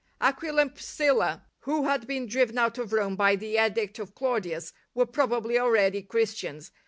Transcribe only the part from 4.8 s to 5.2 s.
were